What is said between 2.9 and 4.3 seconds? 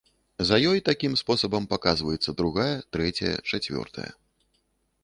трэцяя, чацвёртая.